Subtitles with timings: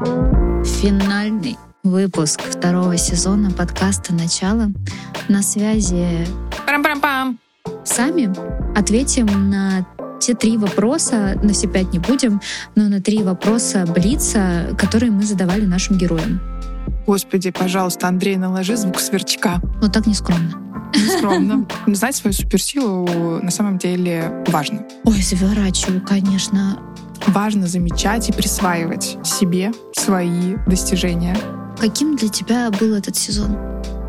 [0.00, 4.70] Финальный выпуск второго сезона подкаста «Начало».
[5.28, 6.26] На связи
[6.66, 7.38] Парам-парам-пам.
[7.84, 8.30] сами.
[8.78, 9.86] Ответим на
[10.18, 12.40] те три вопроса, на все пять не будем,
[12.74, 16.40] но на три вопроса Блица, которые мы задавали нашим героям.
[17.06, 19.60] Господи, пожалуйста, Андрей, наложи звук сверчка.
[19.82, 20.52] Вот так нескромно.
[21.18, 21.66] Скромно.
[21.86, 23.06] Знать свою суперсилу
[23.42, 24.82] на самом деле важно.
[25.04, 26.78] Ой, заворачиваю, конечно.
[27.28, 31.36] Важно замечать и присваивать себе свои достижения.
[31.78, 33.56] Каким для тебя был этот сезон?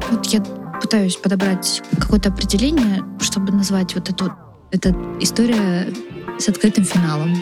[0.09, 0.41] Вот я
[0.81, 4.33] пытаюсь подобрать какое-то определение, чтобы назвать вот эту
[4.71, 4.89] эта
[5.19, 5.93] история
[6.39, 7.35] с открытым финалом.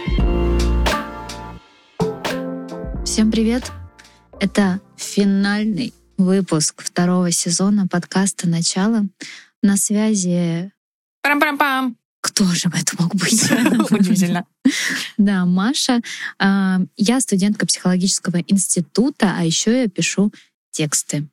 [3.06, 3.72] Всем привет!
[4.40, 9.06] Это финальный выпуск второго сезона подкаста «Начало».
[9.62, 10.72] На связи...
[11.22, 11.99] Парам-парам-пам.
[12.22, 13.44] Кто же это мог быть?
[13.92, 14.46] Удивительно.
[15.18, 16.02] Да, Маша.
[16.38, 20.34] А, Я студентка психологического института, а еще я пишу
[20.72, 21.28] тексты.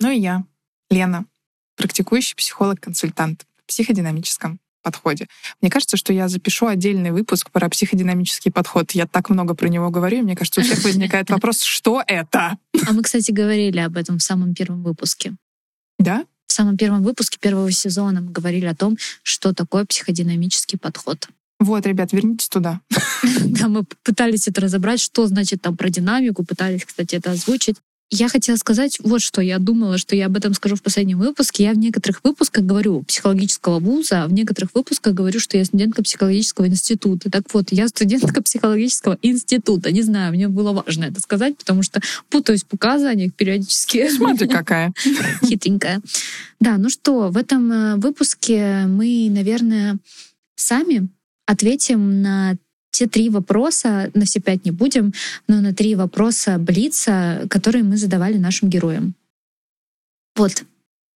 [0.00, 0.44] Ну и я,
[0.90, 1.26] Лена,
[1.76, 5.26] практикующий психолог-консультант в психодинамическом подходе.
[5.60, 8.92] Мне кажется, что я запишу отдельный выпуск про психодинамический подход.
[8.92, 12.56] Я так много про него говорю, и мне кажется, у всех возникает вопрос, что это?
[12.86, 15.34] А мы, кстати, говорили об этом в самом первом выпуске.
[15.98, 16.24] Да?
[16.56, 21.28] В самом первом выпуске первого сезона мы говорили о том, что такое психодинамический подход.
[21.60, 22.80] Вот, ребят, вернитесь туда.
[23.44, 27.76] Да, мы пытались это разобрать, что значит там про динамику, пытались, кстати, это озвучить.
[28.10, 29.42] Я хотела сказать вот что.
[29.42, 31.64] Я думала, что я об этом скажу в последнем выпуске.
[31.64, 36.04] Я в некоторых выпусках говорю психологического вуза, а в некоторых выпусках говорю, что я студентка
[36.04, 37.30] психологического института.
[37.30, 39.90] Так вот, я студентка психологического института.
[39.90, 44.08] Не знаю, мне было важно это сказать, потому что путаюсь в показаниях периодически.
[44.08, 44.92] Смотри, какая.
[45.44, 46.00] Хитренькая.
[46.60, 49.98] Да, ну что, в этом э, выпуске мы, наверное,
[50.54, 51.08] сами
[51.44, 52.56] ответим на
[52.96, 55.12] те три вопроса, на все пять не будем,
[55.48, 59.14] но на три вопроса Блица, которые мы задавали нашим героям.
[60.34, 60.64] Вот.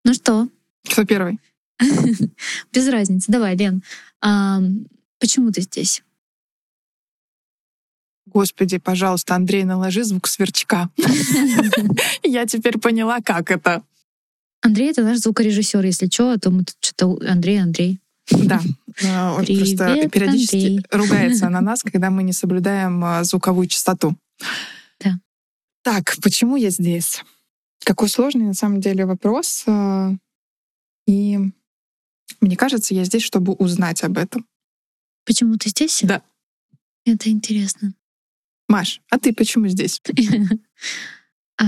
[0.05, 0.49] Ну что,
[0.91, 1.39] Кто первый?
[2.73, 3.33] без разницы.
[3.33, 3.83] Давай, Лен,
[4.21, 4.61] а,
[5.19, 6.03] почему ты здесь?
[8.27, 10.91] Господи, пожалуйста, Андрей, наложи звук сверчка.
[12.23, 13.83] Я теперь поняла, как это.
[14.61, 18.00] Андрей— это наш звукорежиссер, если что, а то мы тут что-то Андрей, Андрей.
[18.31, 18.61] Да.
[19.03, 20.85] Э, Он Привет, просто периодически Андрей.
[20.91, 24.17] ругается на нас, когда мы не соблюдаем э, звуковую частоту.
[25.01, 25.19] Да.
[25.83, 27.23] Так, почему я здесь?
[27.85, 29.65] Какой сложный на самом деле вопрос.
[29.67, 30.11] э,
[31.07, 31.39] И
[32.41, 34.47] мне кажется, я здесь, чтобы узнать об этом.
[35.25, 36.01] Почему ты здесь?
[36.03, 36.23] Да.
[37.05, 37.95] Это интересно.
[38.69, 40.01] Маш, а ты почему здесь?
[41.59, 41.65] А,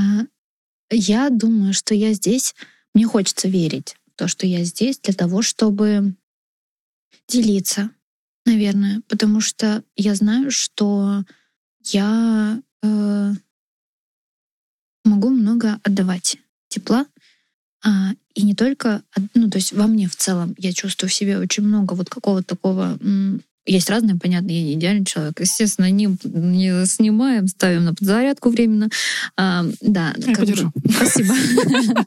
[0.90, 2.54] Я думаю, что я здесь.
[2.94, 6.14] Мне хочется верить в то, что я здесь для того, чтобы
[7.28, 7.90] делиться,
[8.46, 11.24] наверное, потому что я знаю, что
[11.84, 13.32] я э,
[15.04, 16.36] могу много отдавать
[16.68, 17.06] тепла,
[17.84, 19.02] а, и не только,
[19.34, 22.56] ну то есть во мне в целом я чувствую в себе очень много вот какого-то
[22.56, 22.98] такого
[23.64, 25.40] есть разные, понятно, я не идеальный человек.
[25.40, 28.88] Естественно, не, не снимаем, ставим на подзарядку временно.
[29.36, 30.72] А, да, Я как бы-.
[30.90, 31.34] Спасибо.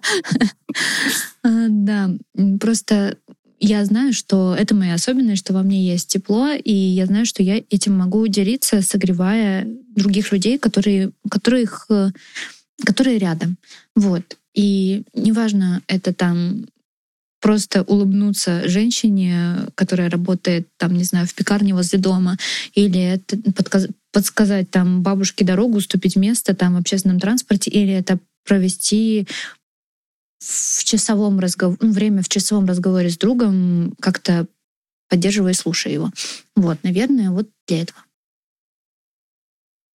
[1.44, 2.11] А, Да,
[2.59, 3.17] просто
[3.65, 7.41] я знаю, что это моя особенность, что во мне есть тепло, и я знаю, что
[7.41, 12.11] я этим могу делиться, согревая других людей, которые, которых, э,
[12.85, 13.57] которые рядом.
[13.95, 14.37] Вот.
[14.53, 16.65] И неважно, это там
[17.41, 22.37] просто улыбнуться женщине, которая работает, там, не знаю, в пекарне возле дома,
[22.73, 23.37] или это
[24.11, 29.27] подсказать там бабушке дорогу, уступить место там в общественном транспорте, или это провести
[30.40, 34.47] в часовом разговоре, время в часовом разговоре с другом, как-то
[35.09, 36.12] поддерживая и слушая его.
[36.56, 38.00] Вот, наверное, вот для этого.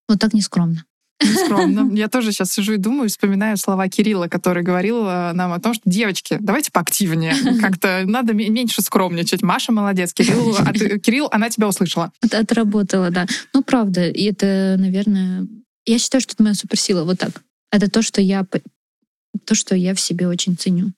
[0.08, 0.84] Вот так нескромно.
[1.20, 1.92] Скромно.
[1.96, 5.74] Я тоже сейчас сижу и думаю, вспоминаю слова Кирилла, который говорил э, нам о том,
[5.74, 7.34] что девочки, давайте поактивнее.
[7.60, 9.42] Как-то надо ме- меньше скромничать.
[9.42, 10.12] Маша молодец.
[10.12, 12.12] Кирилл, а ты- Кирилл, она тебя услышала.
[12.22, 13.26] От- отработала, да.
[13.52, 15.46] Ну, правда, и это, наверное...
[15.84, 17.42] Я считаю, что это моя суперсила, вот так.
[17.72, 18.46] Это то, что я,
[19.48, 20.92] то, что я в себе очень ценю.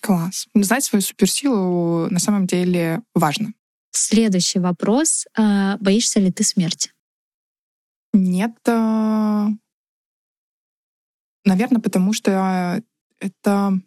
[0.00, 0.46] Класс.
[0.54, 3.54] Знать свою суперсилу на самом деле важно.
[3.90, 5.26] Следующий вопрос.
[5.36, 6.92] А, Боишься ли ты смерти?
[8.12, 9.46] Нет, э,
[11.44, 12.80] наверное, потому что
[13.18, 13.80] это...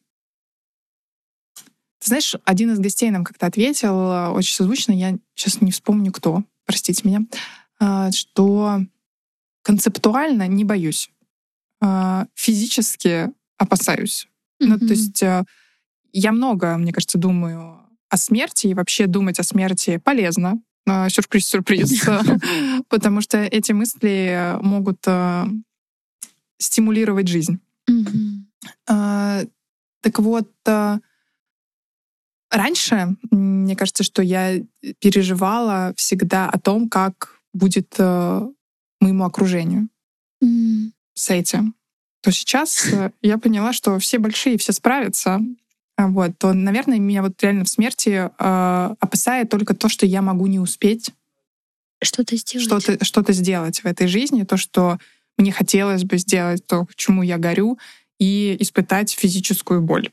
[1.99, 6.11] Ты знаешь, один из гостей нам как-то ответил э, очень созвучно, я сейчас не вспомню
[6.11, 8.81] кто, простите меня, что
[9.63, 11.09] концептуально не боюсь,
[12.35, 14.27] физически опасаюсь.
[14.59, 15.43] Ну, то есть э,
[16.11, 17.79] я много, мне кажется, думаю
[18.09, 20.61] о смерти, и вообще думать о смерти полезно.
[20.87, 22.05] Э, Сюрприз-сюрприз.
[22.89, 25.45] Потому что эти мысли могут э,
[26.59, 27.59] стимулировать жизнь.
[27.89, 29.49] Mm-hmm.
[30.01, 30.49] Так вот,
[32.49, 34.61] раньше, мне кажется, что я
[34.99, 39.89] переживала всегда о том, как будет моему окружению
[40.43, 40.91] mm-hmm.
[41.13, 41.75] с этим.
[42.25, 42.87] То сейчас
[43.21, 45.41] я поняла, что все большие, все справятся,
[45.95, 50.47] вот, то, наверное, меня вот реально в смерти э, опасает только то, что я могу
[50.47, 51.11] не успеть
[52.01, 52.65] что-то сделать.
[52.65, 54.97] Что-то, что-то сделать в этой жизни, то, что
[55.37, 57.77] мне хотелось бы сделать, то, к чему я горю,
[58.19, 60.09] и испытать физическую боль.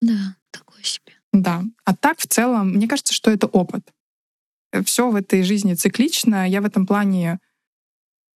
[0.00, 1.12] Да, такое себе.
[1.34, 1.64] Да.
[1.84, 3.92] А так, в целом, мне кажется, что это опыт.
[4.86, 6.48] Все в этой жизни циклично.
[6.48, 7.40] Я в этом плане,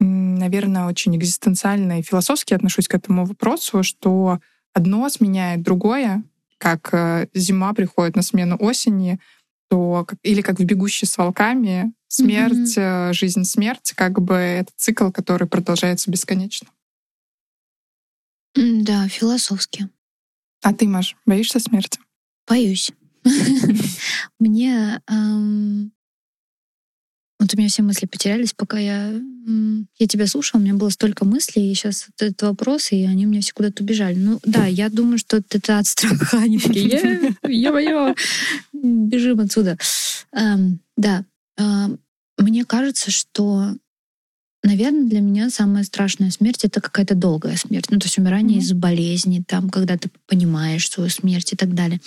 [0.00, 4.40] наверное, очень экзистенциально и философски отношусь к этому вопросу, что
[4.72, 6.24] одно сменяет другое,
[6.58, 9.20] как э, зима приходит на смену осени,
[9.68, 13.12] то или как в «Бегущей с волками» смерть, mm-hmm.
[13.12, 16.68] жизнь, смерть, как бы это цикл, который продолжается бесконечно.
[18.54, 19.88] Да, философски.
[20.62, 22.00] А ты, Маш, боишься смерти?
[22.48, 22.90] Боюсь.
[24.38, 25.00] Мне
[27.50, 29.12] вот у меня все мысли потерялись, пока я,
[29.98, 33.28] я тебя слушала, у меня было столько мыслей, и сейчас этот вопрос, и они у
[33.28, 34.14] меня все куда-то убежали.
[34.14, 36.38] Ну да, я думаю, что это от страха.
[36.38, 38.14] Они такие, я моё,
[38.72, 39.76] бежим отсюда.
[40.32, 41.24] Эм, да,
[41.58, 41.98] эм,
[42.38, 43.74] мне кажется, что
[44.62, 47.86] Наверное, для меня самая страшная смерть это какая-то долгая смерть.
[47.88, 48.62] Ну, то есть умирание mm-hmm.
[48.62, 51.98] из болезни, там, когда ты понимаешь свою смерть и так далее.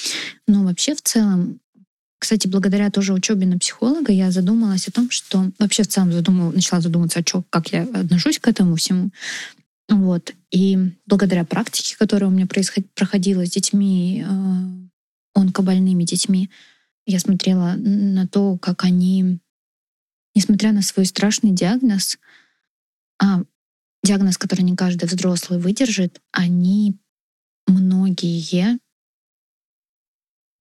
[0.48, 1.60] Но вообще в целом
[2.24, 6.54] кстати, благодаря тоже учебе на психолога я задумалась о том, что вообще в целом задумала,
[6.54, 9.10] начала задумываться, о чем, как я отношусь к этому всему.
[9.90, 10.34] Вот.
[10.50, 12.86] И благодаря практике, которая у меня происход...
[12.96, 16.50] проходила с детьми, э, онкобольными детьми,
[17.06, 19.40] я смотрела на то, как они,
[20.34, 22.18] несмотря на свой страшный диагноз,
[23.22, 23.44] а,
[24.02, 26.96] диагноз, который не каждый взрослый выдержит, они
[27.68, 28.80] многие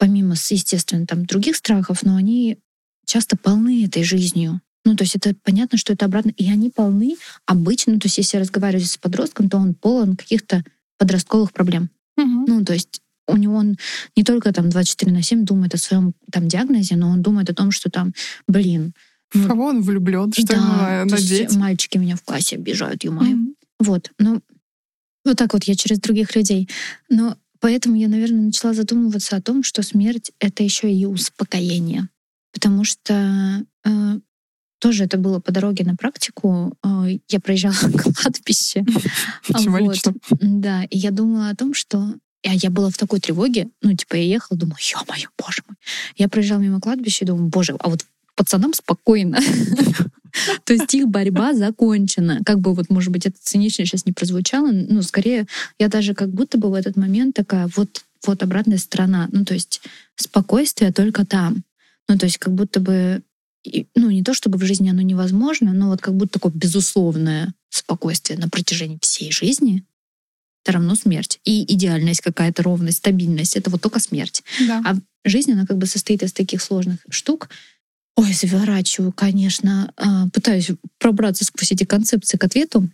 [0.02, 2.58] помимо, естественно, там других страхов, но они
[3.06, 4.60] часто полны этой жизнью.
[4.84, 6.32] Ну, то есть это понятно, что это обратно.
[6.36, 7.14] И они полны
[7.46, 10.64] обычно, ну, то есть если я разговариваю с подростком, то он полон каких-то
[10.98, 11.88] подростковых проблем.
[12.16, 12.46] Угу.
[12.48, 13.76] Ну, то есть у него он
[14.16, 17.54] не только там 24 на 7 думает о своем там диагнозе, но он думает о
[17.54, 18.12] том, что там,
[18.48, 18.94] блин,
[19.32, 21.54] в кого он влюблен, что да, ему надеть?
[21.54, 24.42] мальчики меня в классе обижают, ё mm Вот, ну,
[25.24, 26.68] вот так вот я через других людей.
[27.08, 32.08] Но Поэтому я, наверное, начала задумываться о том, что смерть— это еще и успокоение.
[32.52, 34.18] Потому что э,
[34.80, 36.76] тоже это было по дороге на практику.
[36.84, 37.74] Э, я проезжала
[38.20, 38.84] кладбище.
[39.48, 40.40] Вот.
[40.40, 42.14] Да, и я думала о том, что
[42.44, 45.76] а я была в такой тревоге, ну, типа, я ехала, думаю, ё-моё, боже мой.
[46.16, 48.04] Я проезжала мимо кладбища и думаю, боже, а вот
[48.34, 49.38] пацанам спокойно.
[50.64, 52.40] То есть их борьба закончена.
[52.44, 55.46] Как бы вот, может быть, это цинично сейчас не прозвучало, но скорее
[55.78, 59.28] я даже как будто бы в этот момент такая, вот, вот обратная сторона.
[59.32, 59.82] Ну, то есть
[60.16, 61.64] спокойствие только там.
[62.08, 63.22] Ну, то есть как будто бы,
[63.94, 68.38] ну, не то чтобы в жизни оно невозможно, но вот как будто такое безусловное спокойствие
[68.38, 69.84] на протяжении всей жизни,
[70.64, 71.40] это равно смерть.
[71.44, 74.42] И идеальность какая-то, ровность, стабильность— это вот только смерть.
[74.66, 74.82] Да.
[74.84, 74.94] А
[75.24, 77.48] жизнь, она как бы состоит из таких сложных штук,
[78.16, 79.92] Ой, заворачиваю, конечно.
[79.96, 82.88] А, пытаюсь пробраться сквозь эти концепции к ответу.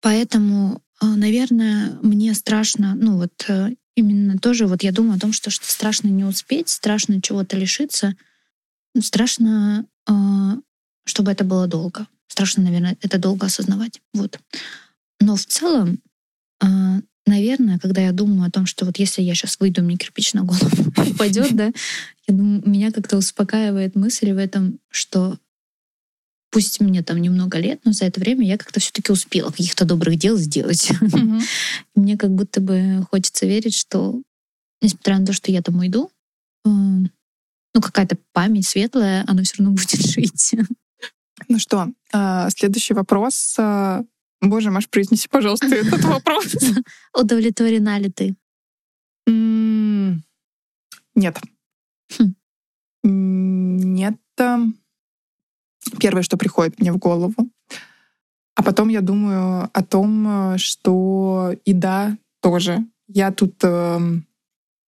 [0.00, 5.32] Поэтому, а, наверное, мне страшно, ну вот э, именно тоже вот я думаю о том,
[5.32, 8.14] что, что страшно не успеть, страшно чего-то лишиться,
[8.98, 10.56] страшно, а,
[11.04, 12.06] чтобы это было долго.
[12.28, 14.00] Страшно, наверное, это долго осознавать.
[14.14, 14.38] Вот.
[15.20, 16.00] Но в целом,
[17.26, 20.42] наверное, когда я думаю о том, что вот если я сейчас выйду, мне кирпич на
[20.42, 21.66] голову упадет, да,
[22.26, 25.38] я думаю, меня как-то успокаивает мысль в этом, что
[26.50, 30.18] пусть мне там немного лет, но за это время я как-то все-таки успела каких-то добрых
[30.18, 30.90] дел сделать.
[30.90, 31.42] Mm-hmm.
[31.94, 34.20] Мне как будто бы хочется верить, что
[34.82, 36.10] несмотря на то, что я там уйду,
[36.64, 40.54] э, ну какая-то память светлая, она все равно будет жить.
[41.48, 44.04] Ну что, а, следующий вопрос а,
[44.40, 46.54] Боже, Маш, произнеси, пожалуйста, этот вопрос.
[47.14, 48.36] Удовлетворена ли ты?
[51.14, 51.40] Нет.
[52.18, 52.34] Хм.
[53.02, 54.16] Нет.
[56.00, 57.34] Первое, что приходит мне в голову.
[58.54, 62.84] А потом я думаю о том, что и да, тоже.
[63.08, 64.26] Я тут, эм,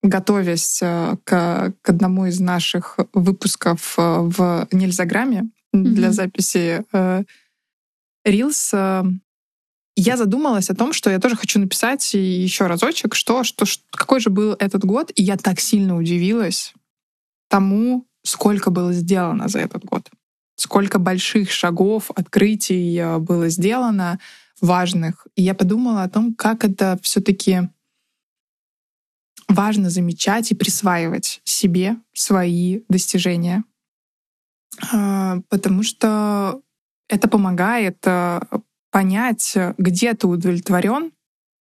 [0.02, 5.82] готовясь э, к, к одному из наших выпусков э, в Нельзяграме mm-hmm.
[5.82, 6.84] для записи
[8.24, 9.02] Рилс, э,
[9.96, 14.20] я задумалась о том, что я тоже хочу написать еще разочек, что, что, что, какой
[14.20, 16.72] же был этот год, и я так сильно удивилась
[17.48, 20.10] тому, сколько было сделано за этот год,
[20.56, 24.18] сколько больших шагов, открытий э, было сделано
[24.60, 25.26] важных.
[25.36, 27.68] И я подумала о том, как это все-таки
[29.48, 33.64] важно замечать и присваивать себе свои достижения.
[34.92, 36.62] А, потому что
[37.08, 38.40] это помогает э,
[38.92, 41.10] понять, где ты удовлетворен,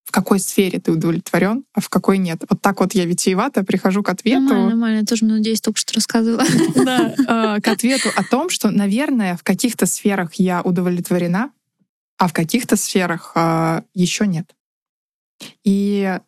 [0.04, 2.44] в какой сфере ты удовлетворен, а в какой нет.
[2.48, 4.42] Вот так вот я витиевато прихожу к ответу.
[4.42, 4.98] Нормально, нормально.
[4.98, 6.44] Я тоже, надеюсь, только что рассказывала.
[6.76, 7.14] Да,
[7.56, 11.50] э, к ответу о том, что, наверное, в каких-то сферах я удовлетворена,
[12.18, 14.54] а в каких-то сферах э, еще нет.
[15.64, 16.18] И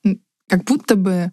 [0.48, 1.32] как будто бы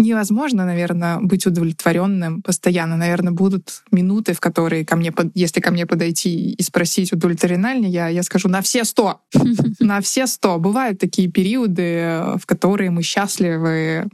[0.00, 2.96] невозможно, наверное, быть удовлетворенным постоянно.
[2.96, 7.88] Наверное, будут минуты, в которые ко мне, если ко мне подойти и спросить, удовлетворена ли
[7.88, 9.20] я, я скажу на все сто,
[9.80, 10.58] на все сто.
[10.58, 14.08] Бывают такие периоды, в которые мы счастливы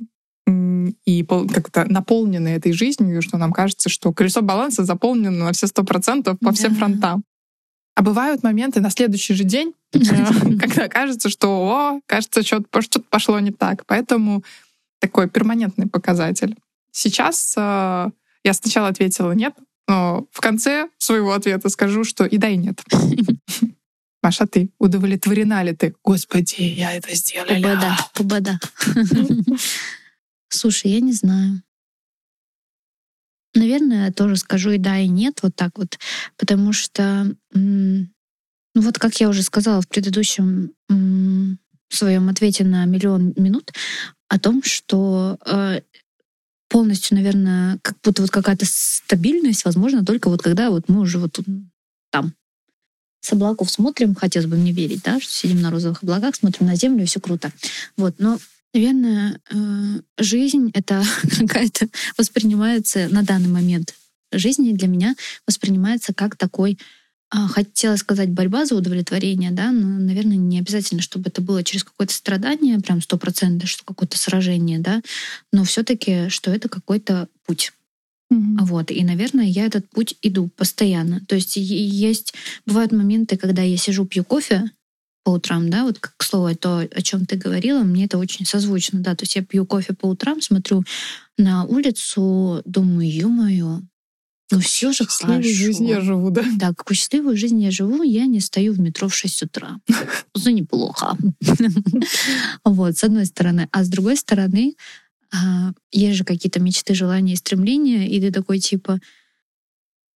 [1.05, 5.83] и как-то наполнены этой жизнью, что нам кажется, что колесо баланса заполнено на все сто
[5.83, 7.25] процентов по всем фронтам.
[7.97, 12.67] А бывают моменты на следующий же день, когда кажется, что, о, кажется, что-то
[13.09, 13.85] пошло не так.
[13.87, 14.45] Поэтому
[14.99, 16.57] такой перманентный показатель.
[16.93, 18.11] Сейчас э,
[18.45, 19.55] я сначала ответила нет,
[19.89, 22.83] но в конце своего ответа скажу, что и да, и нет.
[24.23, 25.95] Маша, ты удовлетворена ли ты?
[26.03, 27.49] Господи, я это сделала.
[27.49, 28.61] Побода, побода.
[30.49, 31.63] Слушай, я не знаю.
[33.55, 35.99] Наверное, я тоже скажу и да, и нет, вот так вот,
[36.37, 38.07] потому что, ну
[38.75, 40.73] вот как я уже сказала в предыдущем
[41.89, 43.73] своем ответе на миллион минут,
[44.29, 45.81] о том, что э,
[46.69, 51.39] полностью, наверное, как будто вот какая-то стабильность возможно только вот когда вот мы уже вот
[52.11, 52.35] там
[53.21, 56.77] с облаков смотрим, хотелось бы мне верить, да, что сидим на розовых облаках, смотрим на
[56.77, 57.53] землю, и все круто.
[57.97, 58.39] Вот, но
[58.75, 61.03] Наверное, э, жизнь это
[61.39, 63.95] какая-то воспринимается на данный момент
[64.33, 65.15] жизни для меня
[65.47, 66.79] воспринимается как такой
[67.31, 72.15] хотела сказать борьба за удовлетворение, да, но, наверное, не обязательно, чтобы это было через какое-то
[72.15, 75.03] страдание, прям сто процентов, что какое-то сражение, да,
[75.53, 77.73] но все-таки, что это какой-то путь.
[78.33, 78.57] Mm-hmm.
[78.63, 78.91] Вот.
[78.91, 81.21] И, наверное, я этот путь иду постоянно.
[81.29, 82.35] То есть есть,
[82.67, 84.71] бывают моменты, когда я сижу, пью кофе
[85.25, 89.01] по утрам, да, вот, к слову, то, о чем ты говорила, мне это очень созвучно,
[89.01, 90.85] да, то есть я пью кофе по утрам, смотрю
[91.39, 93.81] на улицу, думаю, ё-моё,
[94.53, 95.43] ну все же хорошо.
[95.43, 96.45] жизнь я живу, да?
[96.57, 99.81] Да, какую счастливую жизнь я живу, я не стою в метро в 6 утра.
[100.35, 101.17] Это неплохо.
[102.65, 103.69] Вот, с одной стороны.
[103.73, 104.77] А с другой стороны,
[105.33, 109.01] а, есть же какие-то мечты, желания и стремления, и ты такой типа,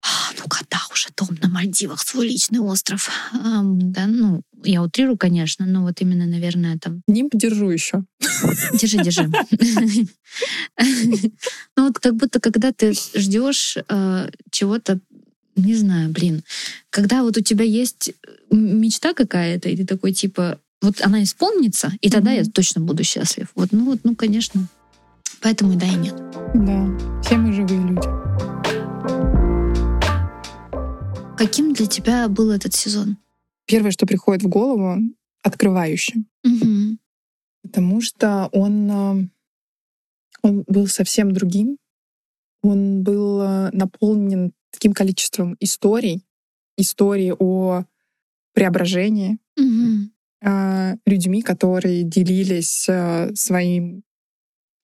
[0.02, 3.10] а, ну когда уже дом на Мальдивах, свой личный остров.
[3.32, 7.02] А, да, ну, я утрирую, конечно, но вот именно, наверное, там...
[7.06, 8.04] Нимб держу еще.
[8.74, 9.30] Держи, держи.
[11.76, 15.00] Ну вот как будто, когда ты ждешь э, чего-то,
[15.56, 16.42] не знаю, блин,
[16.90, 18.12] когда вот у тебя есть
[18.50, 23.48] мечта какая-то, и ты такой типа, вот она исполнится, и тогда я точно буду счастлив.
[23.54, 24.66] Вот, ну вот, ну, конечно.
[25.40, 26.14] Поэтому да и нет.
[26.54, 27.49] Да, все мы
[31.40, 33.16] Каким для тебя был этот сезон?
[33.64, 35.00] Первое, что приходит в голову,
[35.42, 36.28] открывающим.
[36.44, 36.98] Угу.
[37.62, 39.28] Потому что он, э,
[40.42, 41.78] он был совсем другим.
[42.60, 46.26] Он был э, наполнен таким количеством историй,
[46.76, 47.84] историй о
[48.52, 50.10] преображении, угу.
[51.06, 52.86] людьми, которые делились
[53.34, 54.02] своим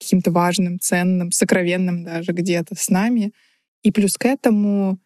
[0.00, 3.34] каким-то важным, ценным, сокровенным даже где-то с нами.
[3.82, 4.98] И плюс к этому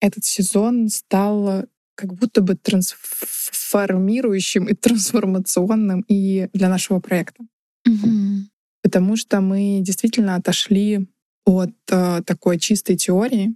[0.00, 7.44] этот сезон стал как будто бы трансформирующим и трансформационным и для нашего проекта.
[7.86, 8.38] Mm-hmm.
[8.82, 11.06] Потому что мы действительно отошли
[11.44, 13.54] от э, такой чистой теории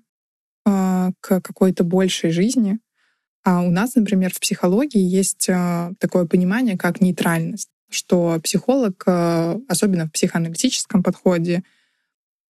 [0.66, 2.78] э, к какой-то большей жизни.
[3.44, 9.58] А у нас, например, в психологии есть э, такое понимание, как нейтральность, что психолог, э,
[9.68, 11.62] особенно в психоаналитическом подходе,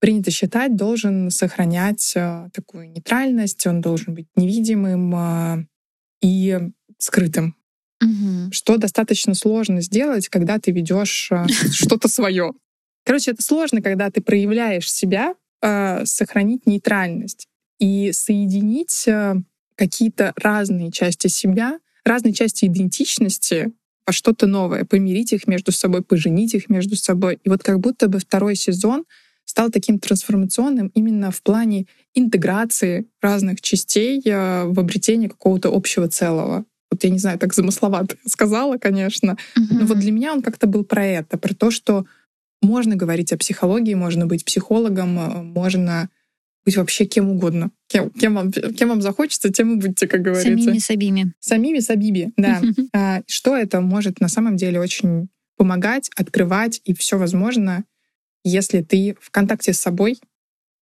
[0.03, 5.65] принято считать, должен сохранять э, такую нейтральность, он должен быть невидимым э,
[6.21, 6.59] и
[6.97, 7.55] скрытым.
[8.01, 8.51] Угу.
[8.51, 12.51] Что достаточно сложно сделать, когда ты ведешь э, что-то свое.
[13.05, 15.35] Короче, это сложно, когда ты проявляешь себя,
[16.03, 17.47] сохранить нейтральность
[17.79, 19.07] и соединить
[19.75, 23.71] какие-то разные части себя, разные части идентичности
[24.05, 27.39] во что-то новое, помирить их между собой, поженить их между собой.
[27.45, 29.05] И вот как будто бы второй сезон—
[29.45, 36.65] стал таким трансформационным именно в плане интеграции разных частей э, в обретении какого-то общего целого.
[36.91, 39.67] Вот я не знаю, так замысловато сказала, конечно, mm-hmm.
[39.71, 42.05] но вот для меня он как-то был про это, про то, что
[42.61, 46.09] можно говорить о психологии, можно быть психологом, э, можно
[46.65, 47.71] быть вообще кем угодно.
[47.87, 50.49] Кем, кем, вам, кем вам захочется, тем и будьте, как говорится.
[50.49, 51.33] Самими сабими.
[51.39, 52.61] Самими сабиби, да.
[52.93, 57.83] А, что это может на самом деле очень помогать, открывать и все возможно,
[58.43, 60.19] если ты в контакте с собой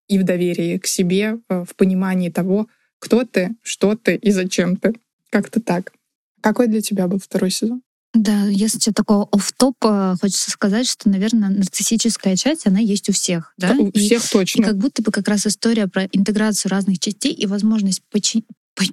[0.09, 4.77] и в доверии к себе, э, в понимании того, кто ты, что ты и зачем
[4.77, 4.95] ты.
[5.31, 5.93] Как-то так.
[6.41, 7.83] Какой для тебя был второй сезон?
[8.13, 9.77] Да, если такого оф-топ,
[10.21, 13.55] хочется сказать, что, наверное, нарциссическая часть, она есть у всех.
[13.57, 13.73] Да?
[13.73, 14.63] У и, всех точно.
[14.63, 18.45] И как будто бы как раз история про интеграцию разных частей и возможность почи-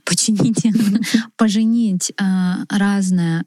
[0.03, 0.63] починить,
[1.35, 3.45] поженить а, разное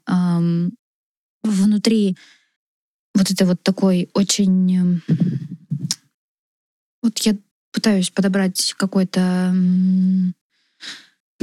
[1.43, 2.17] внутри
[3.13, 5.01] вот это вот такой очень...
[7.03, 7.35] Вот я
[7.71, 9.53] пытаюсь подобрать какой-то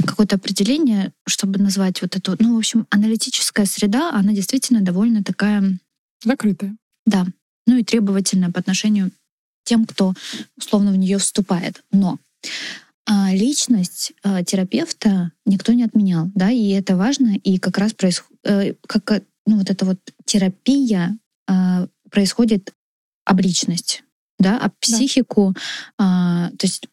[0.05, 5.77] какое-то определение, чтобы назвать вот эту, ну, в общем, аналитическая среда, она действительно довольно такая...
[6.23, 6.75] Закрытая.
[7.05, 7.25] Да.
[7.67, 9.11] Ну и требовательная по отношению
[9.63, 10.13] тем, кто
[10.57, 11.83] условно в нее вступает.
[11.91, 12.17] Но
[13.05, 18.39] а, личность а, терапевта никто не отменял, да, и это важно, и как раз происходит,
[18.43, 21.17] э, как, ну, вот эта вот терапия
[22.09, 22.73] происходит
[23.25, 24.03] об личность,
[24.39, 25.53] да, об психику,
[25.97, 26.51] да.
[26.57, 26.87] то есть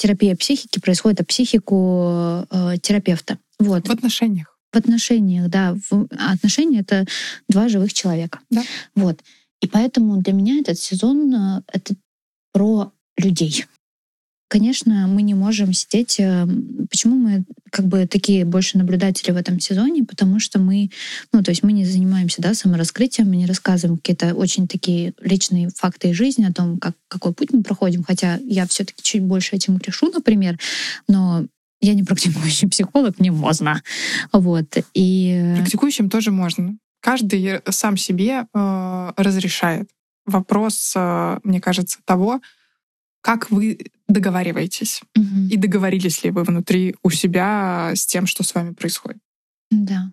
[0.00, 3.38] терапия психики происходит о психику э, терапевта.
[3.58, 3.86] Вот.
[3.86, 4.58] В отношениях.
[4.72, 5.76] В отношениях, да.
[5.90, 7.04] В, отношения— это
[7.48, 8.40] два живых человека.
[8.50, 8.62] Да.
[8.94, 9.20] Вот.
[9.60, 11.94] И поэтому для меня этот сезон э,— это
[12.52, 13.66] про людей.
[14.50, 16.18] Конечно, мы не можем сидеть...
[16.18, 16.44] Э,
[16.90, 20.02] почему мы как бы такие больше наблюдатели в этом сезоне?
[20.02, 20.90] Потому что мы,
[21.32, 25.68] ну, то есть мы не занимаемся, да, самораскрытием, мы не рассказываем какие-то очень такие личные
[25.68, 28.02] факты из жизни о том, как, какой путь мы проходим.
[28.02, 30.58] Хотя я все таки чуть больше этим грешу, например,
[31.06, 31.46] но
[31.80, 33.80] я не практикующий психолог, мне можно.
[34.32, 34.66] Вот.
[34.94, 35.54] И...
[35.58, 36.76] Практикующим тоже можно.
[37.00, 39.88] Каждый сам себе э, разрешает.
[40.26, 42.40] Вопрос, э, мне кажется, того,
[43.20, 45.48] как вы договариваетесь угу.
[45.50, 49.20] и договорились ли вы внутри у себя с тем, что с вами происходит.
[49.70, 50.12] Да.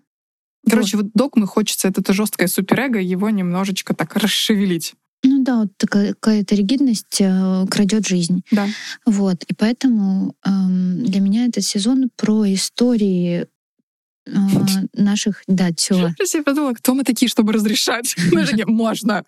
[0.68, 4.94] Короче, вот, вот догмы хочется, это жесткое суперэго, его немножечко так расшевелить.
[5.24, 8.42] Ну да, вот такая какая-то ригидность э, крадет жизнь.
[8.52, 8.68] Да.
[9.04, 9.42] Вот.
[9.44, 13.46] И поэтому э, для меня этот сезон про истории
[14.94, 16.10] наших, да, чего.
[16.32, 18.16] Я подумала, кто мы такие, чтобы разрешать?
[18.66, 19.24] Можно.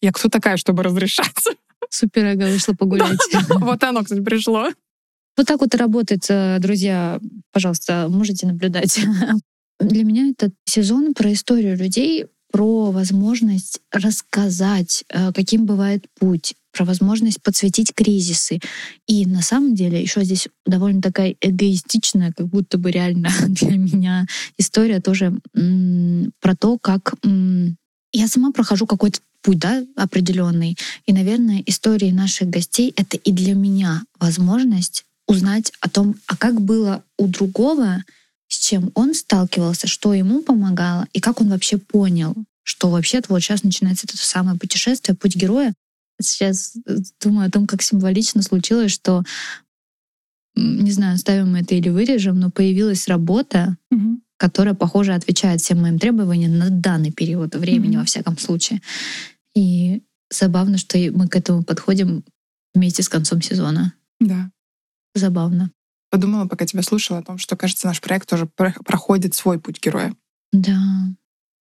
[0.00, 1.44] Я кто такая, чтобы разрешать?
[1.90, 3.20] Суперэго вышло погулять.
[3.48, 4.70] Вот оно, кстати, пришло.
[5.36, 7.18] Вот так вот и работает, э, друзья.
[7.52, 9.00] Пожалуйста, можете наблюдать.
[9.80, 16.84] Для меня этот сезон про историю людей, про возможность рассказать, э, каким бывает путь, про
[16.84, 18.60] возможность подсветить кризисы.
[19.06, 24.26] И на самом деле еще здесь довольно такая эгоистичная, как будто бы реально для меня
[24.58, 25.38] история тоже
[26.40, 27.14] про то, как
[28.12, 30.76] я сама прохожу какой-то путь, да, определенный.
[31.06, 36.60] И, наверное, истории наших гостей— это и для меня возможность узнать о том, а как
[36.60, 38.04] было у другого,
[38.52, 43.40] с чем он сталкивался, что ему помогало, и как он вообще понял, что вообще-то вот
[43.40, 45.72] сейчас начинается это самое путешествие, путь героя.
[46.20, 49.24] Сейчас э, думаю о том, как символично случилось, что
[50.54, 54.20] не знаю, ставим мы это или вырежем, но появилась работа, угу.
[54.36, 58.00] которая, похоже, отвечает всем моим требованиям на данный период времени, угу.
[58.00, 58.82] во всяком случае.
[59.54, 62.22] И забавно, что мы к этому подходим
[62.74, 63.94] вместе с концом сезона.
[64.20, 64.50] Да.
[65.14, 65.70] Забавно.
[66.12, 70.14] Подумала, пока тебя слушала, о том, что, кажется, наш проект тоже проходит свой путь героя.
[70.52, 70.78] Да.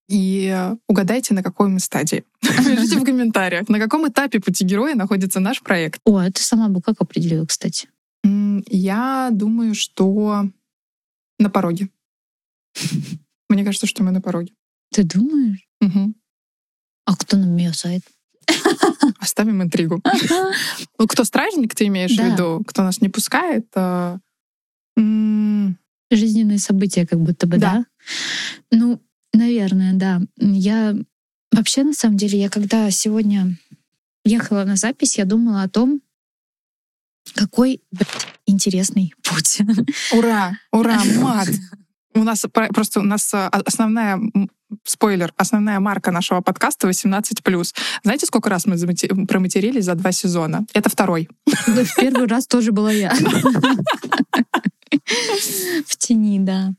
[0.09, 2.25] И угадайте, на какой мы стадии.
[2.41, 6.01] Пишите в комментариях, на каком этапе пути героя находится наш проект.
[6.03, 7.87] О, это сама бы как определила, кстати?
[8.25, 10.49] Я думаю, что
[11.39, 11.87] на пороге.
[13.49, 14.51] Мне кажется, что мы на пороге.
[14.91, 15.65] Ты думаешь?
[15.79, 16.13] Угу.
[17.05, 18.01] А кто нам ее сайт?
[19.19, 20.01] Оставим интригу.
[20.99, 22.63] Ну, кто стражник, ты имеешь в виду?
[22.67, 23.65] Кто нас не пускает?
[24.97, 27.85] Жизненные события как будто бы, да?
[28.71, 29.01] Ну,
[29.33, 30.21] наверное, да.
[30.37, 30.95] Я
[31.51, 33.57] вообще, на самом деле, я когда сегодня
[34.25, 36.01] ехала на запись, я думала о том,
[37.33, 39.61] какой блядь, интересный путь.
[40.11, 40.57] Ура!
[40.71, 41.01] Ура!
[41.21, 41.49] Мат!
[42.13, 44.19] У нас просто у нас а, основная
[44.83, 47.73] спойлер, основная марка нашего подкаста 18+.
[48.03, 48.77] Знаете, сколько раз мы
[49.27, 50.65] проматерились за два сезона?
[50.73, 51.29] Это второй.
[51.67, 53.13] Да, в первый раз тоже была я.
[55.87, 56.73] В тени, да.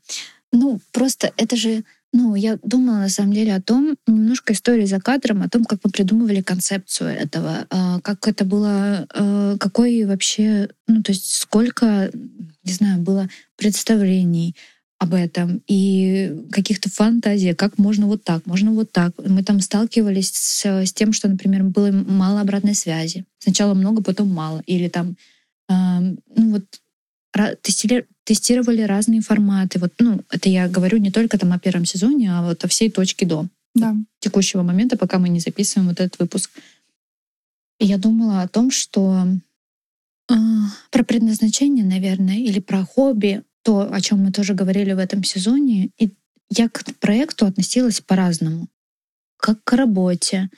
[0.51, 1.83] Ну, просто это же
[2.15, 5.79] ну, я думала на самом деле о том, немножко истории за кадром, о том, как
[5.83, 12.11] мы придумывали концепцию этого, а, как это было, а, какой вообще, ну, то есть сколько,
[12.63, 14.55] не знаю, было представлений,
[14.99, 19.11] об этом и каких-то фантазий, как можно вот так, можно вот так.
[19.17, 23.25] Мы там сталкивались с, с тем, что, например, было мало обратной связи.
[23.39, 24.63] Сначала много, потом мало.
[24.65, 25.17] Или там
[25.67, 26.63] ну вот
[28.23, 29.79] тестировали разные форматы.
[29.79, 32.91] Вот, ну, это я говорю не только там о первом сезоне, а вот о всей
[32.91, 33.95] точке до да.
[34.19, 36.51] текущего момента, пока мы не записываем вот этот выпуск.
[37.79, 39.25] И я думала о том, что
[40.29, 40.33] э,
[40.91, 45.89] про предназначение, наверное, или про хобби, то, о чем мы тоже говорили в этом сезоне,
[45.97, 46.11] и
[46.49, 48.67] я к проекту относилась по-разному.
[49.37, 50.49] Как к работе,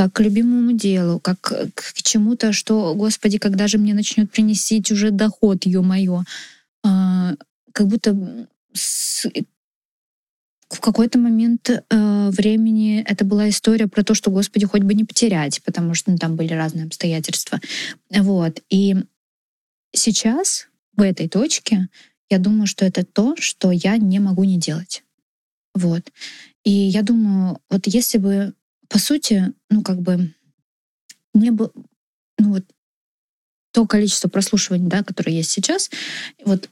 [0.00, 1.40] как к любимому делу, как
[1.74, 6.22] к чему-то, что, Господи, когда же мне начнет принести уже доход, ё-моё.
[6.82, 7.34] А,
[7.74, 8.16] как будто
[8.72, 9.26] с,
[10.70, 15.04] в какой-то момент э, времени это была история про то, что, Господи, хоть бы не
[15.04, 17.60] потерять, потому что ну, там были разные обстоятельства.
[18.10, 18.62] Вот.
[18.70, 18.96] И
[19.92, 21.88] сейчас, в этой точке,
[22.30, 25.04] я думаю, что это то, что я не могу не делать.
[25.74, 26.10] Вот.
[26.64, 28.54] И я думаю, вот если бы,
[28.90, 30.34] по сути, ну, как бы,
[31.32, 31.72] мне бы,
[32.38, 32.64] ну, вот,
[33.72, 35.90] то количество прослушиваний, да, которое есть сейчас,
[36.44, 36.68] вот,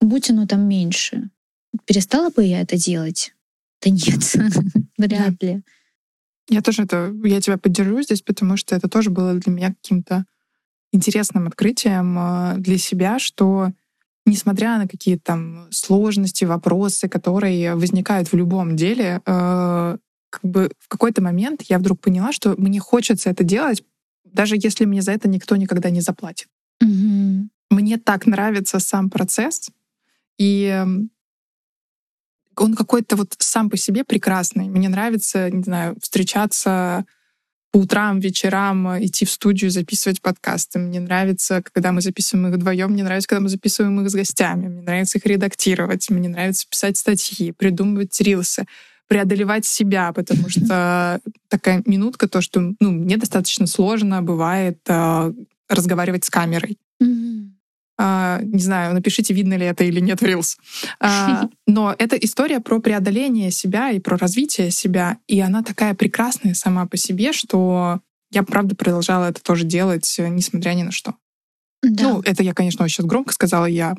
[0.00, 1.30] будь оно там меньше,
[1.86, 3.34] перестала бы я это делать?
[3.82, 4.36] Да нет,
[4.98, 5.62] вряд ли.
[6.48, 10.26] Я тоже это, я тебя поддержу здесь, потому что это тоже было для меня каким-то
[10.92, 13.72] интересным открытием э, для себя, что
[14.26, 19.96] несмотря на какие-то там сложности, вопросы, которые возникают в любом деле, э,
[20.30, 23.82] как бы в какой-то момент я вдруг поняла, что мне хочется это делать,
[24.24, 26.48] даже если мне за это никто никогда не заплатит.
[26.80, 27.48] Угу.
[27.70, 29.70] Мне так нравится сам процесс,
[30.38, 30.84] и
[32.56, 34.68] он какой-то вот сам по себе прекрасный.
[34.68, 37.04] Мне нравится, не знаю, встречаться
[37.70, 40.78] по утрам, вечерам э, идти в студию, записывать подкасты.
[40.78, 42.92] Мне нравится, когда мы записываем их вдвоем.
[42.92, 44.68] Мне нравится, когда мы записываем их с гостями.
[44.68, 46.08] Мне нравится их редактировать.
[46.08, 48.64] Мне нравится писать статьи, придумывать рилсы
[49.08, 55.32] преодолевать себя, потому что такая минутка, то, что ну, мне достаточно сложно бывает э,
[55.68, 56.78] разговаривать с камерой.
[57.98, 60.56] А, не знаю, напишите, видно ли это или нет в Reels.
[61.00, 65.18] А, но это история про преодоление себя и про развитие себя.
[65.26, 70.72] И она такая прекрасная сама по себе, что я, правда, продолжала это тоже делать, несмотря
[70.72, 71.14] ни на что.
[71.82, 72.02] Да.
[72.02, 73.94] Ну, это я, конечно, очень сейчас громко сказала, я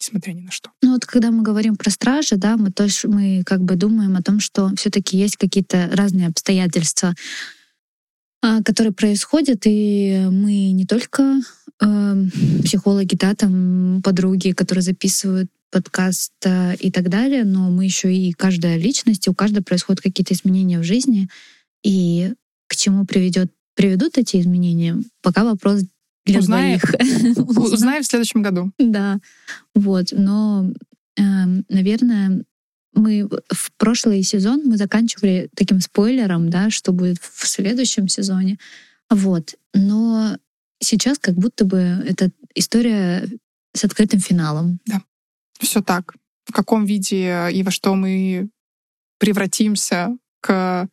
[0.00, 0.70] несмотря ни на что.
[0.82, 4.22] Ну вот когда мы говорим про стражи, да, мы тоже мы как бы думаем о
[4.22, 7.14] том, что все-таки есть какие-то разные обстоятельства,
[8.42, 11.40] а, которые происходят, и мы не только
[11.82, 12.24] э,
[12.64, 18.32] психологи, да, там подруги, которые записывают подкаст э, и так далее, но мы еще и
[18.32, 21.28] каждая личность, и у каждой происходят какие-то изменения в жизни,
[21.82, 22.32] и
[22.66, 25.82] к чему приведет, приведут эти изменения, пока вопрос
[26.30, 26.78] для Узнаем.
[26.78, 28.02] двоих.
[28.02, 28.72] В следующем году.
[28.78, 29.18] Да,
[29.74, 30.70] вот, но,
[31.16, 31.22] э,
[31.68, 32.44] наверное,
[32.94, 38.58] мы в прошлый сезон мы заканчивали таким спойлером, да, что будет в следующем сезоне.
[39.08, 39.54] Вот.
[39.74, 40.36] Но
[40.80, 43.28] сейчас как будто бы это история
[43.74, 44.80] с открытым финалом.
[44.86, 45.02] Да.
[45.60, 46.14] Все так.
[46.46, 48.48] В каком виде и во что мы
[49.18, 50.88] превратимся к,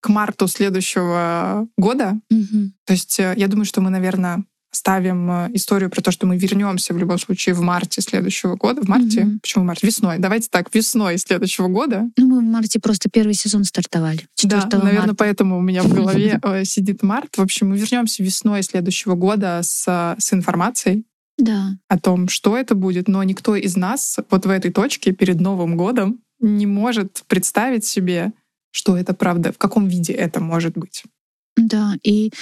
[0.00, 2.20] к марту следующего года.
[2.30, 2.72] Угу.
[2.84, 6.36] То есть э, я думаю, что мы, наверное, ставим э, историю про то, что мы
[6.36, 8.82] вернемся в любом случае в марте следующего года.
[8.82, 9.22] В марте?
[9.22, 9.38] Mm-hmm.
[9.40, 9.86] Почему в марте?
[9.86, 10.18] Весной.
[10.18, 12.08] Давайте так, весной следующего года.
[12.16, 14.26] Ну, мы в марте просто первый сезон стартовали.
[14.44, 15.14] Да, наверное, марта.
[15.14, 17.36] поэтому у меня в голове э, сидит март.
[17.36, 21.04] В общем, мы вернемся весной следующего года с, с информацией
[21.38, 21.76] да.
[21.88, 25.76] о том, что это будет, но никто из нас вот в этой точке перед Новым
[25.76, 28.32] годом не может представить себе,
[28.70, 31.04] что это правда, в каком виде это может быть.
[31.56, 32.32] Да, и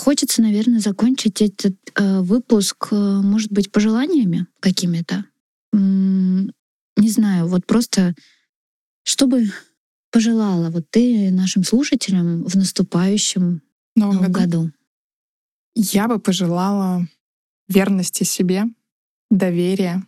[0.00, 5.24] хочется, наверное, закончить этот э, выпуск, э, может быть, пожеланиями какими-то.
[5.72, 8.14] Не знаю, вот просто,
[9.04, 9.50] чтобы
[10.10, 13.62] пожелала вот ты нашим слушателям в наступающем
[13.94, 14.62] Новом, Новом году?
[14.62, 14.72] году?
[15.74, 17.06] Я бы пожелала
[17.68, 18.64] верности себе,
[19.30, 20.04] доверия,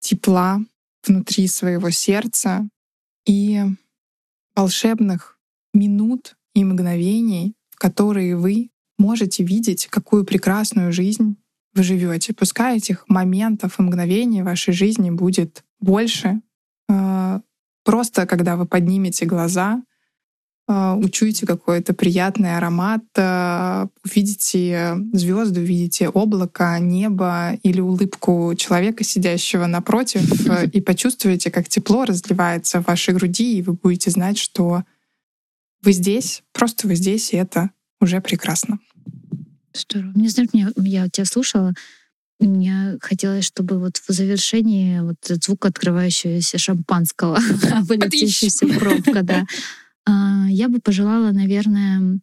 [0.00, 0.60] тепла
[1.06, 2.66] внутри своего сердца
[3.26, 3.62] и
[4.56, 5.38] волшебных
[5.74, 11.36] минут и мгновений, в которые вы можете видеть, какую прекрасную жизнь
[11.74, 12.32] вы живете.
[12.32, 16.40] Пускай этих моментов и мгновений в вашей жизни будет больше.
[16.88, 17.40] А,
[17.84, 19.82] просто когда вы поднимете глаза,
[20.66, 29.66] а, учуете какой-то приятный аромат, а, увидите звезды, увидите облако, небо или улыбку человека, сидящего
[29.66, 30.22] напротив,
[30.72, 34.84] и почувствуете, как тепло разливается в вашей груди, и вы будете знать, что
[35.82, 38.78] вы здесь, просто вы здесь, и это уже прекрасно.
[39.72, 40.12] Здорово.
[40.14, 41.74] Не знаю, мне, я тебя слушала,
[42.40, 47.38] мне хотелось, чтобы вот в завершении вот этот звук открывающегося шампанского,
[47.82, 49.44] вылетевшаяся пробка, да.
[50.06, 52.20] А, я бы пожелала, наверное,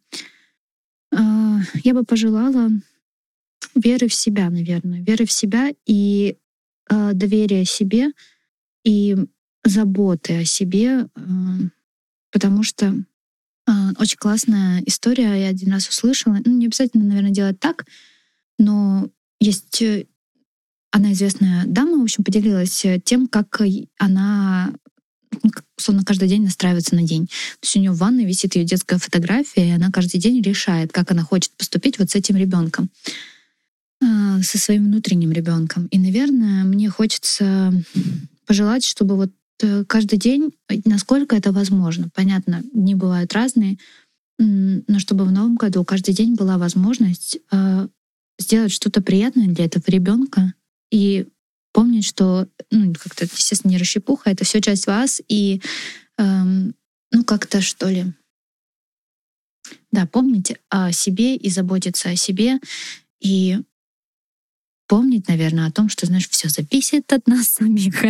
[1.14, 2.70] а, я бы пожелала
[3.74, 6.36] веры в себя, наверное, веры в себя и
[6.90, 8.08] э, доверия себе
[8.84, 9.16] и
[9.64, 11.06] заботы о себе,
[12.32, 12.94] потому что
[13.98, 16.38] очень классная история, я один раз услышала.
[16.44, 17.86] Ну, не обязательно, наверное, делать так,
[18.58, 19.08] но
[19.40, 20.06] есть э,
[20.90, 23.60] она известная дама, в общем, поделилась э, тем, как
[23.98, 24.72] она
[25.42, 27.26] ну, условно каждый день настраивается на день.
[27.26, 30.92] То есть у нее в ванной висит ее детская фотография, и она каждый день решает,
[30.92, 32.90] как она хочет поступить вот с этим ребенком,
[34.02, 35.86] а, со своим внутренним ребенком.
[35.86, 37.72] И, наверное, мне хочется
[38.46, 39.41] пожелать, чтобы вот э,
[39.86, 40.52] каждый день,
[40.84, 43.78] насколько это возможно, понятно, дни бывают разные,
[44.38, 47.88] но чтобы в новом году каждый день была возможность а,
[48.38, 50.54] сделать что-то приятное для этого ребенка
[50.90, 51.26] и
[51.72, 55.62] помнить, что, ну, как-то, естественно, не расщепуха, это все часть вас, и,
[56.18, 56.74] эм,
[57.10, 58.12] ну, как-то, что ли,
[59.90, 62.58] да, помнить о себе и заботиться о себе,
[63.20, 63.58] и
[64.86, 68.02] помнить, наверное, о том, что, знаешь, все зависит от нас самих.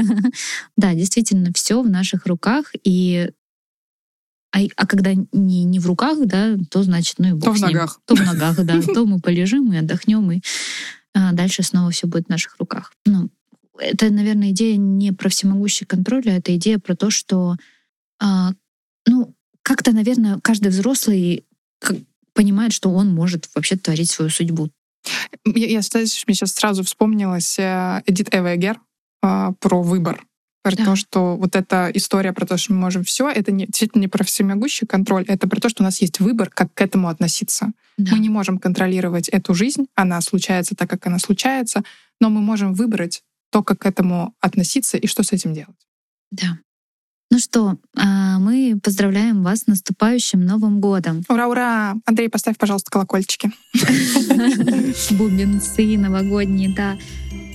[0.77, 3.31] да, действительно, все в наших руках, и
[4.55, 7.61] а, а когда не, не в руках, да, то значит, ну и бог То в
[7.61, 8.01] ногах.
[8.05, 8.83] То в ногах, да.
[8.95, 10.41] То мы полежим и отдохнем, и
[11.15, 12.93] а дальше снова все будет в наших руках.
[13.07, 13.31] Ну,
[13.79, 17.57] это, наверное, идея не про всемогущий контроль, а это идея про то, что,
[18.21, 18.53] а,
[19.07, 21.45] ну, как-то, наверное, каждый взрослый
[22.35, 24.71] понимает, что он может вообще творить свою судьбу.
[25.45, 28.81] Я, я знаешь, мне сейчас сразу вспомнилась э, Эдит Эвегер
[29.23, 30.25] а, про выбор
[30.63, 30.85] про да.
[30.85, 34.09] то, что вот эта история про то, что мы можем все, это не, действительно не
[34.09, 37.73] про всемогущий контроль, это про то, что у нас есть выбор, как к этому относиться.
[37.99, 38.13] Да.
[38.13, 41.83] Мы не можем контролировать эту жизнь, она случается так, как она случается,
[42.21, 45.89] но мы можем выбрать то, как к этому относиться и что с этим делать.
[46.31, 46.59] Да.
[47.33, 51.23] Ну что, а, мы поздравляем вас с наступающим Новым годом.
[51.31, 51.95] Ура, ура!
[52.05, 53.51] Андрей, поставь, пожалуйста, колокольчики.
[55.13, 56.99] Бубенцы новогодние, да.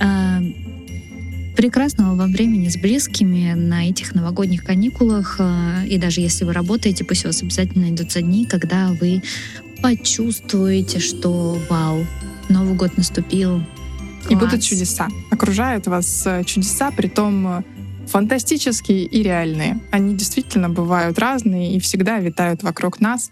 [0.00, 0.40] А,
[1.56, 5.36] прекрасного вам времени с близкими на этих новогодних каникулах.
[5.38, 9.22] Э, и даже если вы работаете, пусть у вас обязательно найдутся дни, когда вы
[9.80, 12.04] почувствуете, что вау,
[12.48, 13.62] Новый год наступил.
[14.24, 14.30] Класс.
[14.30, 15.06] И будут чудеса.
[15.30, 17.62] Окружают вас э, чудеса, при том э,
[18.08, 19.80] фантастические и реальные.
[19.92, 23.30] Они действительно бывают разные и всегда витают вокруг нас.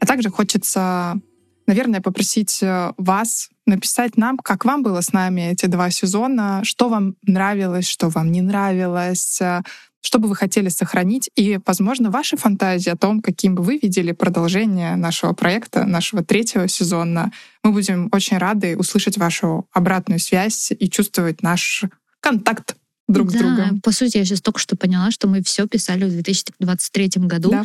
[0.00, 1.20] А также хочется
[1.66, 6.88] наверное, попросить э, вас написать нам, как вам было с нами эти два сезона, что
[6.88, 9.62] вам нравилось, что вам не нравилось, э,
[10.02, 14.12] что бы вы хотели сохранить, и, возможно, ваши фантазии о том, каким бы вы видели
[14.12, 17.32] продолжение нашего проекта, нашего третьего сезона.
[17.62, 21.84] Мы будем очень рады услышать вашу обратную связь и чувствовать наш
[22.20, 22.76] контакт
[23.08, 23.80] друг да, с другом.
[23.80, 27.50] По сути, я сейчас только что поняла, что мы все писали в 2023 году.
[27.50, 27.64] Да.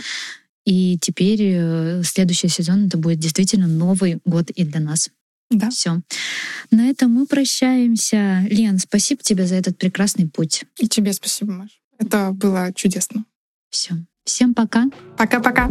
[0.65, 5.09] И теперь э, следующий сезон это будет действительно Новый год и для нас.
[5.49, 5.69] Да.
[5.69, 6.01] Все.
[6.69, 8.45] На этом мы прощаемся.
[8.49, 10.65] Лен, спасибо тебе за этот прекрасный путь.
[10.77, 11.81] И тебе спасибо, Маш.
[11.97, 13.25] Это было чудесно.
[13.69, 13.95] Все.
[14.25, 14.85] Всем пока.
[15.17, 15.69] Пока-пока.